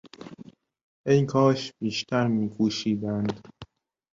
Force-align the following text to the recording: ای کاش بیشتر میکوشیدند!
ای 1.05 1.19
کاش 1.25 1.73
بیشتر 1.81 2.27
میکوشیدند! 2.27 3.47